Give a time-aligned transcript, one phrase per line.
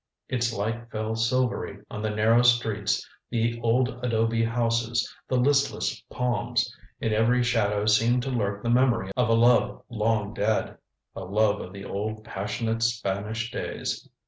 [0.27, 6.75] Its light fell silvery on the narrow streets, the old adobe houses, the listless palms.
[6.99, 10.79] In every shadow seemed to lurk the memory of a love long dead
[11.15, 14.09] a love of the old passionate Spanish days.